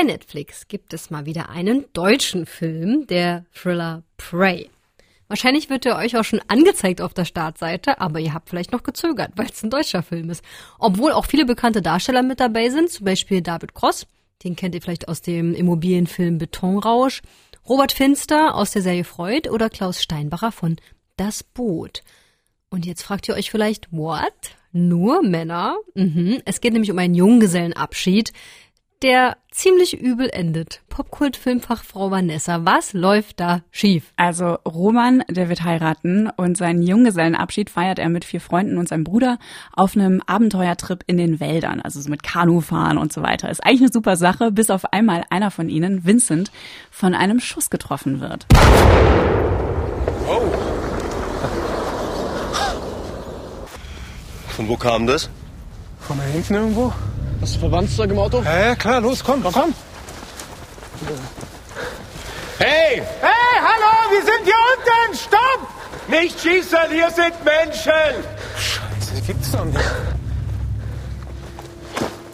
Bei 0.00 0.06
Netflix 0.06 0.66
gibt 0.66 0.94
es 0.94 1.10
mal 1.10 1.26
wieder 1.26 1.50
einen 1.50 1.84
deutschen 1.92 2.46
Film, 2.46 3.06
der 3.06 3.44
Thriller 3.52 4.02
Prey. 4.16 4.70
Wahrscheinlich 5.28 5.68
wird 5.68 5.84
er 5.84 5.98
euch 5.98 6.16
auch 6.16 6.24
schon 6.24 6.40
angezeigt 6.48 7.02
auf 7.02 7.12
der 7.12 7.26
Startseite, 7.26 8.00
aber 8.00 8.18
ihr 8.18 8.32
habt 8.32 8.48
vielleicht 8.48 8.72
noch 8.72 8.82
gezögert, 8.82 9.32
weil 9.36 9.48
es 9.52 9.62
ein 9.62 9.68
deutscher 9.68 10.02
Film 10.02 10.30
ist. 10.30 10.42
Obwohl 10.78 11.12
auch 11.12 11.26
viele 11.26 11.44
bekannte 11.44 11.82
Darsteller 11.82 12.22
mit 12.22 12.40
dabei 12.40 12.70
sind, 12.70 12.88
zum 12.88 13.04
Beispiel 13.04 13.42
David 13.42 13.74
Cross, 13.74 14.06
den 14.42 14.56
kennt 14.56 14.74
ihr 14.74 14.80
vielleicht 14.80 15.06
aus 15.06 15.20
dem 15.20 15.52
Immobilienfilm 15.52 16.38
Betonrausch, 16.38 17.20
Robert 17.68 17.92
Finster 17.92 18.54
aus 18.54 18.70
der 18.70 18.80
Serie 18.80 19.04
Freud 19.04 19.50
oder 19.50 19.68
Klaus 19.68 20.02
Steinbacher 20.02 20.50
von 20.50 20.76
Das 21.18 21.44
Boot. 21.44 22.02
Und 22.70 22.86
jetzt 22.86 23.02
fragt 23.02 23.28
ihr 23.28 23.34
euch 23.34 23.50
vielleicht, 23.50 23.92
what? 23.92 24.32
Nur 24.72 25.22
Männer? 25.22 25.76
Mhm. 25.94 26.40
Es 26.46 26.62
geht 26.62 26.72
nämlich 26.72 26.90
um 26.90 26.98
einen 26.98 27.14
Junggesellenabschied, 27.14 28.32
der 29.02 29.36
ziemlich 29.50 29.98
übel 29.98 30.28
endet. 30.30 30.82
Popkult-Filmfachfrau 30.90 32.10
Vanessa, 32.10 32.64
was 32.64 32.92
läuft 32.92 33.40
da 33.40 33.62
schief? 33.70 34.12
Also 34.16 34.58
Roman, 34.66 35.24
der 35.28 35.48
wird 35.48 35.64
heiraten 35.64 36.28
und 36.36 36.56
seinen 36.56 36.82
Junggesellenabschied 36.82 37.70
feiert 37.70 37.98
er 37.98 38.10
mit 38.10 38.24
vier 38.24 38.40
Freunden 38.40 38.76
und 38.76 38.88
seinem 38.88 39.04
Bruder 39.04 39.38
auf 39.72 39.96
einem 39.96 40.22
Abenteuertrip 40.26 41.02
in 41.06 41.16
den 41.16 41.40
Wäldern, 41.40 41.80
also 41.80 42.00
so 42.00 42.10
mit 42.10 42.22
Kanufahren 42.22 42.98
und 42.98 43.12
so 43.12 43.22
weiter. 43.22 43.50
Ist 43.50 43.64
eigentlich 43.64 43.80
eine 43.80 43.92
super 43.92 44.16
Sache, 44.16 44.52
bis 44.52 44.68
auf 44.70 44.92
einmal 44.92 45.24
einer 45.30 45.50
von 45.50 45.68
ihnen, 45.68 46.04
Vincent, 46.04 46.50
von 46.90 47.14
einem 47.14 47.40
Schuss 47.40 47.70
getroffen 47.70 48.20
wird. 48.20 48.46
Oh. 50.28 50.52
Von 54.48 54.68
wo 54.68 54.76
kam 54.76 55.06
das? 55.06 55.30
Von 56.00 56.18
da 56.18 56.24
hinten 56.24 56.54
irgendwo? 56.54 56.92
Hast 57.40 57.54
du 57.54 57.60
Verwandtszeug 57.60 58.10
im 58.10 58.18
Auto? 58.18 58.42
Ja, 58.42 58.58
ja, 58.58 58.74
klar, 58.76 59.00
los, 59.00 59.24
komm, 59.24 59.42
komm. 59.42 59.52
komm. 59.52 59.74
Hey! 62.58 63.02
Hey, 63.20 63.56
hallo, 63.58 64.10
wir 64.10 64.22
sind 64.22 64.44
hier 64.44 64.54
unten! 64.76 65.16
Stopp! 65.16 65.66
Nicht 66.08 66.38
schießen, 66.38 66.90
hier 66.90 67.10
sind 67.10 67.42
Menschen! 67.42 68.24
Scheiße, 68.58 69.14
das 69.14 69.26
gibt's 69.26 69.52
doch 69.52 69.64
nicht. 69.64 69.78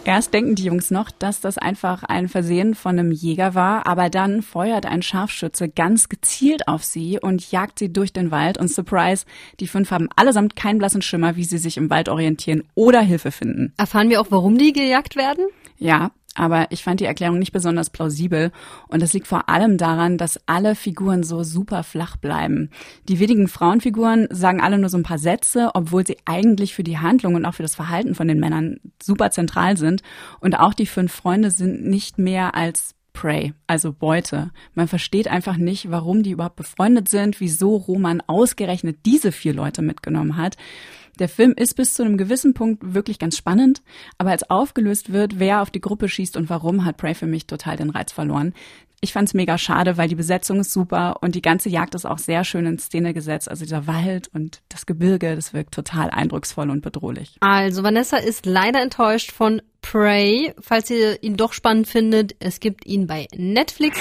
Erst 0.07 0.33
denken 0.33 0.55
die 0.55 0.63
Jungs 0.63 0.89
noch, 0.89 1.11
dass 1.11 1.41
das 1.41 1.57
einfach 1.57 2.01
ein 2.03 2.29
Versehen 2.29 2.75
von 2.75 2.97
einem 2.97 3.11
Jäger 3.11 3.55
war, 3.55 3.85
aber 3.87 4.09
dann 4.09 4.41
feuert 4.41 4.85
ein 4.85 5.01
Scharfschütze 5.01 5.67
ganz 5.67 6.07
gezielt 6.07 6.69
auf 6.69 6.85
sie 6.85 7.19
und 7.21 7.51
jagt 7.51 7.77
sie 7.77 7.91
durch 7.91 8.13
den 8.13 8.31
Wald 8.31 8.57
und 8.57 8.69
surprise, 8.69 9.25
die 9.59 9.67
fünf 9.67 9.91
haben 9.91 10.07
allesamt 10.15 10.55
keinen 10.55 10.77
blassen 10.77 11.01
Schimmer, 11.01 11.35
wie 11.35 11.43
sie 11.43 11.57
sich 11.57 11.75
im 11.75 11.89
Wald 11.89 12.07
orientieren 12.07 12.63
oder 12.73 13.01
Hilfe 13.01 13.31
finden. 13.31 13.73
Erfahren 13.75 14.09
wir 14.09 14.21
auch, 14.21 14.27
warum 14.29 14.57
die 14.57 14.71
gejagt 14.71 15.17
werden? 15.17 15.45
Ja, 15.77 16.11
aber 16.37 16.71
ich 16.71 16.83
fand 16.83 16.99
die 16.99 17.05
Erklärung 17.05 17.39
nicht 17.39 17.51
besonders 17.51 17.89
plausibel 17.89 18.51
und 18.87 19.01
das 19.01 19.13
liegt 19.13 19.27
vor 19.27 19.49
allem 19.49 19.77
daran, 19.77 20.17
dass 20.17 20.39
alle 20.45 20.75
Figuren 20.75 21.23
so 21.23 21.43
super 21.43 21.83
flach 21.83 22.15
bleiben. 22.15 22.69
Die 23.09 23.19
wenigen 23.19 23.47
Frauenfiguren 23.47 24.27
sagen 24.29 24.61
alle 24.61 24.77
nur 24.77 24.89
so 24.89 24.97
ein 24.97 25.03
paar 25.03 25.17
Sätze, 25.17 25.71
obwohl 25.73 26.05
sie 26.05 26.17
eigentlich 26.25 26.75
für 26.75 26.83
die 26.83 26.99
Handlung 26.99 27.35
und 27.35 27.45
auch 27.45 27.55
für 27.55 27.63
das 27.63 27.75
Verhalten 27.75 28.15
von 28.15 28.27
den 28.27 28.39
Männern 28.39 28.79
super 29.01 29.31
zentral 29.31 29.77
sind 29.77 30.01
und 30.39 30.59
auch 30.59 30.73
die 30.73 30.85
fünf 30.85 31.11
Freunde 31.11 31.51
sind 31.51 31.85
nicht 31.85 32.17
mehr 32.17 32.55
als 32.55 32.93
Prey, 33.17 33.55
also 33.65 33.93
Beute. 33.93 34.51
Man 34.75 34.87
versteht 34.87 35.27
einfach 35.27 35.57
nicht, 35.57 35.89
warum 35.89 36.21
die 36.21 36.29
überhaupt 36.29 36.55
befreundet 36.55 37.09
sind, 37.09 37.39
wieso 37.39 37.75
Roman 37.75 38.21
ausgerechnet 38.27 38.99
diese 39.07 39.31
vier 39.31 39.55
Leute 39.55 39.81
mitgenommen 39.81 40.37
hat. 40.37 40.55
Der 41.19 41.29
Film 41.29 41.53
ist 41.55 41.75
bis 41.75 41.93
zu 41.93 42.03
einem 42.03 42.17
gewissen 42.17 42.53
Punkt 42.53 42.93
wirklich 42.93 43.17
ganz 43.17 43.37
spannend, 43.37 43.81
aber 44.17 44.31
als 44.31 44.49
aufgelöst 44.49 45.11
wird, 45.11 45.39
wer 45.39 45.61
auf 45.61 45.71
die 45.71 45.81
Gruppe 45.81 46.09
schießt 46.09 46.37
und 46.37 46.49
warum, 46.49 46.85
hat 46.85 46.97
Prey 46.97 47.15
für 47.15 47.27
mich 47.27 47.47
total 47.47 47.75
den 47.75 47.89
Reiz 47.89 48.11
verloren. 48.11 48.53
Ich 48.99 49.13
fand's 49.13 49.35
mega 49.35 49.59
schade, 49.59 49.97
weil 49.97 50.07
die 50.07 50.15
Besetzung 50.15 50.59
ist 50.59 50.73
super 50.73 51.17
und 51.21 51.35
die 51.35 51.41
ganze 51.41 51.69
Jagd 51.69 51.93
ist 51.93 52.05
auch 52.05 52.17
sehr 52.17 52.43
schön 52.43 52.65
in 52.65 52.79
Szene 52.79 53.13
gesetzt. 53.13 53.49
Also 53.49 53.63
dieser 53.63 53.85
Wald 53.85 54.29
und 54.33 54.61
das 54.69 54.87
Gebirge, 54.87 55.35
das 55.35 55.53
wirkt 55.53 55.73
total 55.73 56.09
eindrucksvoll 56.09 56.71
und 56.71 56.81
bedrohlich. 56.81 57.35
Also 57.39 57.83
Vanessa 57.83 58.17
ist 58.17 58.47
leider 58.47 58.81
enttäuscht 58.81 59.31
von 59.31 59.61
Prey. 59.83 60.53
Falls 60.59 60.89
ihr 60.89 61.21
ihn 61.23 61.37
doch 61.37 61.53
spannend 61.53 61.87
findet, 61.87 62.35
es 62.39 62.59
gibt 62.59 62.87
ihn 62.87 63.05
bei 63.05 63.27
Netflix. 63.35 63.99